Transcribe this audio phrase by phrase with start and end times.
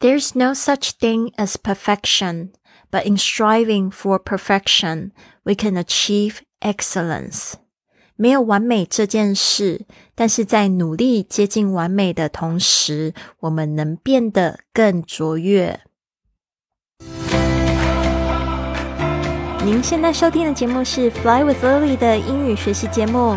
[0.00, 2.50] There's no such thing as perfection,
[2.90, 5.12] but in striving for perfection,
[5.44, 7.54] we can achieve excellence.
[8.16, 15.80] 没有完美这件事，但是在努力接近完美的同时，我们能变得更卓越。
[19.64, 23.36] 您现在收听的节目是《Fly with Lily》的英语学习节目。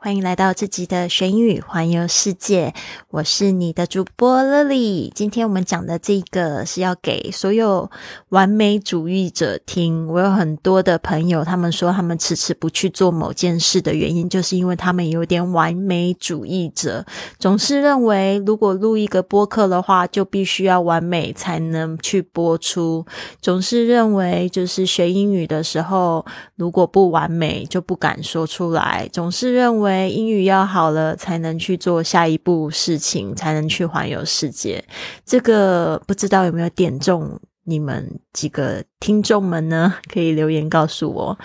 [0.00, 2.72] 欢迎来到这集的学英语环游世界，
[3.10, 5.10] 我是你的主播 Lily。
[5.12, 7.90] 今天我们讲的这个是要给所有
[8.28, 10.06] 完美主义者听。
[10.06, 17.04] 我有很多的朋友，他们说他们迟迟不去做某件事的原因，就是因为他们有点完美主义者，
[17.40, 23.04] 总是认为如果录一个播客的话，就必须要完美才能去播出。
[23.42, 29.10] 总是认为就是学英语的时候，如果不完美就不敢说出来。
[29.12, 29.87] 总是认为。
[29.88, 34.84] 因为英语要好了，才能去做下一步事情，才能去环游世界。
[35.24, 39.94] 这个不知道有没有点中你们几个听众们呢？
[40.12, 41.38] 可以留言告诉我。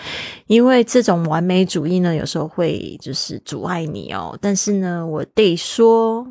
[0.48, 4.38] 因为这种完美主义呢，有时候会就是阻碍你哦。
[4.42, 6.28] 但是呢，我得说，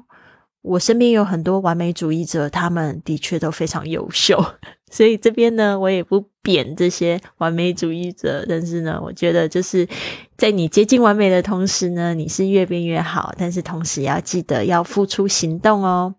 [0.61, 4.45] 我身边有很多完美主义者，他们的确都非常优秀。
[4.93, 9.89] 所以这边呢，我也不贬这些完美主义者，但是呢，我觉得就是
[10.37, 16.15] 在你接近完美的同时呢，你是越变越好，但是同时要记得要付出行动哦。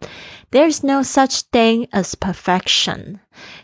[0.51, 3.15] There's no such thing as perfection，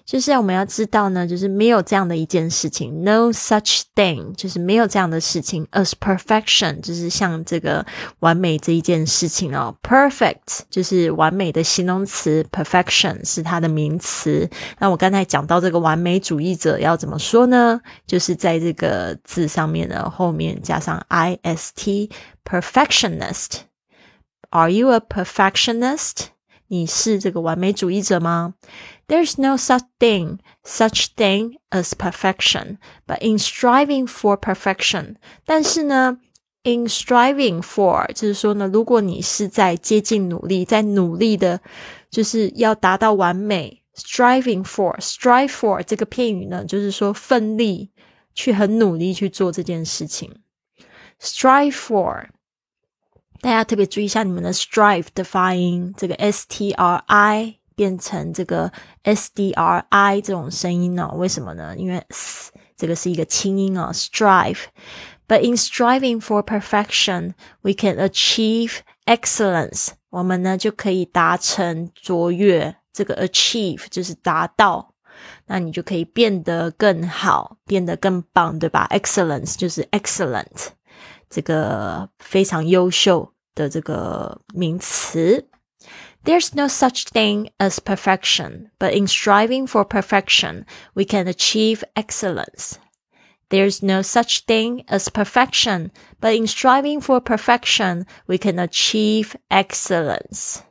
[0.04, 3.04] 就是我们要知道呢，就是没有这样的一件事情。
[3.04, 5.68] No such thing，就是没有这样的事情。
[5.72, 7.86] As perfection，就是像这个
[8.22, 9.76] 完美这一件事情哦。
[9.84, 14.50] Perfect 就是完美的形容词，perfection 是它的名词。
[14.80, 17.81] 那我刚才讲到这个完美主义者要怎么说呢？
[18.07, 26.29] 就是在这个字上面呢后面加上 i s t，perfectionist。Are you a perfectionist？
[26.69, 28.55] 你是这个完美主义者吗？
[29.07, 36.19] There's no such thing, such thing as perfection, but in striving for perfection，但是呢，
[36.63, 41.61] in striving for 就是说呢，如果你是在接近努力，在努力的，
[42.11, 47.91] 就是要达到完美 ，striving for, strive for 这个片语呢，就是说奋力
[48.35, 50.31] 去很努力去做这件事情，
[51.21, 52.27] strive for。
[53.41, 61.11] 大家特别注意一下你们的 strive 的发音，这个 s t r i 变成这个 s d r i 这种声音呢？
[61.15, 61.77] 为什么呢？
[61.77, 69.89] 因为 s 这个是一个清音啊，strive。But in striving for perfection, we can achieve excellence。
[70.11, 72.77] 我们呢就可以达成卓越。
[72.99, 74.95] 这个 achieve 就是达到，
[75.47, 78.89] 那你就可以变得更好，变得更棒，对吧？
[78.91, 80.69] Excellence 就是 excellent。
[81.29, 85.49] 这个非常优秀的这个名词。
[86.25, 90.65] There's no such thing as perfection, but in striving for perfection,
[90.95, 92.79] we can achieve excellence.
[93.51, 95.91] There's no such thing as perfection,
[96.21, 100.63] but in striving for perfection, we can achieve excellence.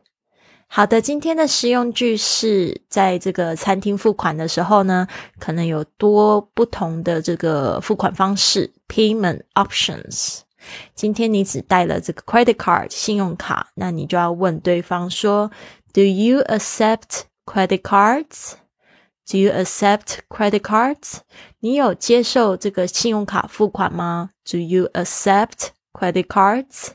[0.71, 5.09] 好的，今天的实用句是在这个餐厅付款的时候呢，
[5.41, 10.41] 可能有多不同的这个付款方式 （payment options）。
[10.95, 15.51] 今天你只带了这个 credit card 信用卡，那你就要问对方说
[15.95, 18.53] ：Do you accept credit cards?
[19.27, 21.21] Do you accept credit cards?
[21.61, 26.91] 你有接受这个信用卡付款吗？Do you accept credit cards?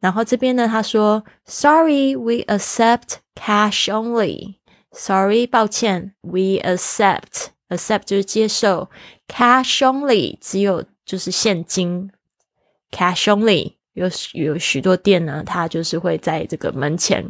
[0.00, 4.56] 然后这边呢，他说：Sorry, we accept cash only.
[4.92, 8.90] Sorry，抱歉，we accept accept 就是接受
[9.28, 12.10] ，cash only 只有就是现金
[12.90, 17.24] Cash only 有有许多店呢，它就是会在这个门前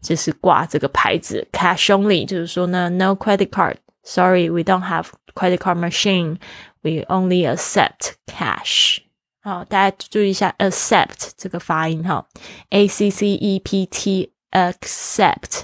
[0.00, 3.76] 就是挂这个牌子，Cash only 就是说呢，No credit card。
[4.02, 6.38] Sorry, we don't have credit card machine.
[6.82, 8.98] We only accept cash.
[9.45, 12.27] 好，大家注意一下，accept 这个发音哈，
[12.69, 15.63] A C C E P T accept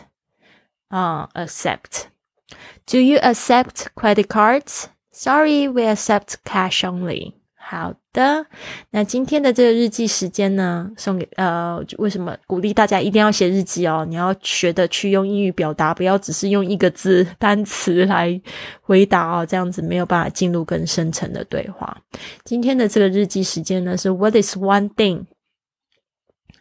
[0.90, 4.86] 啊，accept。Do you accept credit cards?
[5.12, 7.34] Sorry, we accept cash only.
[7.73, 8.45] 好的，
[8.91, 14.05] 那今天的这个日记时间呢，送给呃，为什么鼓励大家一定要写日记哦？
[14.07, 18.39] 你要学的去用英语表达，不要只是用一个字单词来
[18.83, 21.97] 回答哦，这样子没有办法进入更深层的对话。
[22.45, 25.25] 今天的这个日记时间呢，是 What is one thing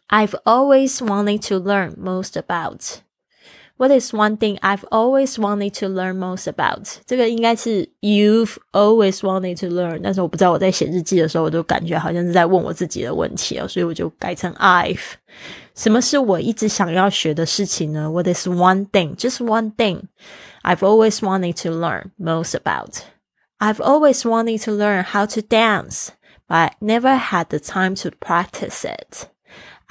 [0.07, 3.01] I've always wanted to learn most about？
[3.78, 6.86] about？What is one thing I've always wanted to learn most about？
[7.06, 15.14] 这个应该是 You've always wanted to learn，但是我不知道我在写日记的时候，我都感觉好像是在问我自己的问题哦，所以我就改成 I've。
[15.74, 18.10] 什么是我一直想要学的事情呢？
[18.10, 19.16] What is one thing?
[19.16, 20.04] Just one thing
[20.62, 23.00] I've always wanted to learn most about?
[23.58, 26.08] I've always wanted to learn how to dance,
[26.48, 29.28] but never had the time to practice it.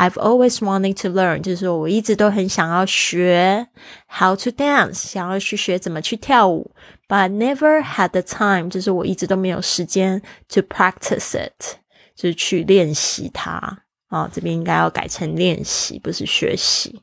[0.00, 3.66] I've always wanted to learn，就是说我一直都很想要学
[4.08, 6.70] how to dance，想要去学怎么去跳舞
[7.06, 11.76] ，but never had the time，就是我一直都没有时间 to practice it，
[12.16, 14.26] 就是去练习它啊。
[14.32, 17.02] 这边应该要改成练习，不是学习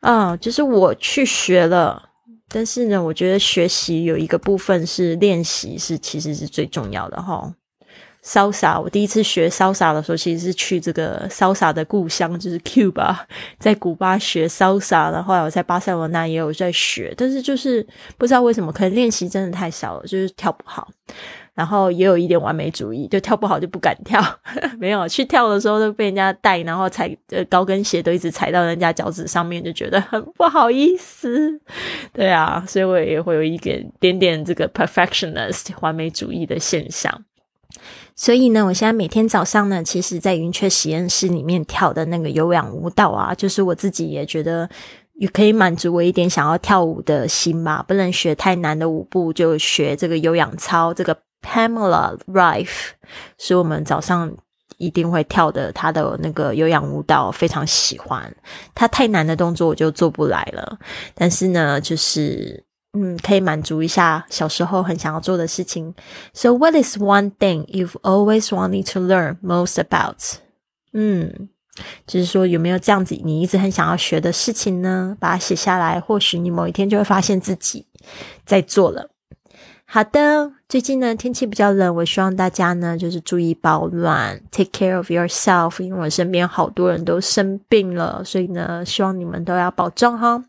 [0.00, 0.34] 啊。
[0.38, 2.08] 就是我去学了，
[2.48, 7.54] 但是呢，我觉得学习有一个部分是练习，是其实是最重要的哈。
[8.24, 13.14] 潇洒我第一次学潇洒的时候，其实是去这个潇洒的故乡，就是 Cuba，
[13.60, 15.10] 在古巴学潇洒。
[15.10, 17.86] 然后后来我在巴塞罗那也有在学，但是就是
[18.16, 20.88] 不知道为什么，可能练习真的太少了，就是跳不好。
[21.52, 24.20] 然后也有一点完美主义，就跳不好就不敢跳。
[24.80, 31.60] 没有去跳的时候都被人家带，然后踩呃高跟鞋都一直踩到人家脚趾上面，就觉得很不好意思。
[32.12, 37.22] 对啊，所以我也会有一点点点这个 perfectionist 完美主义的现象。
[38.16, 44.70] 所以呢，我现在每天早上呢，其实，在云雀实验室里面跳的那个有氧舞蹈啊，就是我自己也觉得
[45.14, 47.84] 也可以满足我一点想要跳舞的心吧。
[47.86, 50.94] 不能学太难的舞步，就学这个有氧操。
[50.94, 52.90] 这个 Pamela Rife
[53.36, 54.32] 是我们早上
[54.78, 58.32] 一定会跳的，她的那个有氧舞蹈非常喜欢。
[58.76, 60.78] 她太难的动作我就做不来了，
[61.16, 62.64] 但是呢，就是。
[62.96, 65.94] 嗯，可以满足一下小时候很想要做的事情。
[66.32, 70.36] So, what is one thing you've always wanted to learn most about？
[70.92, 71.48] 嗯，
[72.06, 75.16] 就是说有没有这样子你一直很想要学的事情呢？
[75.18, 77.88] 把它写下来，或许你某一天就会发现自己
[78.46, 79.10] 在做了。
[79.86, 85.80] 好的，最近呢天气比较冷，我希望大家呢就是注意保暖，take care of yourself。
[85.80, 90.42] 因为我身边好多人都生病了，所以呢希望你们都要保重哈。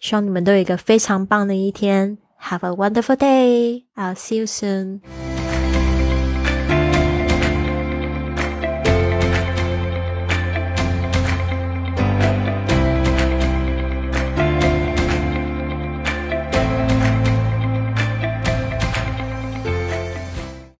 [0.00, 2.18] 希望你们都有一个非常棒的一天。
[2.40, 3.84] Have a wonderful day.
[3.94, 5.31] I'll see you soon.